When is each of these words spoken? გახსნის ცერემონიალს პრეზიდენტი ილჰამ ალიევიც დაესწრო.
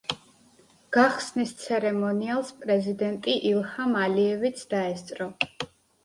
გახსნის 0.95 1.49
ცერემონიალს 1.63 2.49
პრეზიდენტი 2.61 3.35
ილჰამ 3.49 3.93
ალიევიც 4.05 4.63
დაესწრო. 4.73 5.29